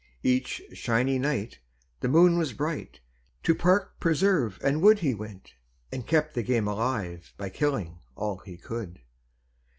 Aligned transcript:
Each 0.23 0.63
"shiny 0.73 1.19
night" 1.19 1.59
the 1.99 2.07
moon 2.07 2.35
was 2.35 2.53
bright, 2.53 3.01
To 3.43 3.53
park, 3.53 3.99
preserve, 3.99 4.57
and 4.63 4.81
wood 4.81 4.97
He 4.97 5.13
went, 5.13 5.53
and 5.91 6.07
kept 6.07 6.33
the 6.33 6.41
game 6.41 6.67
alive, 6.67 7.35
By 7.37 7.49
killing 7.49 7.99
all 8.15 8.37
he 8.39 8.57
could. 8.57 9.01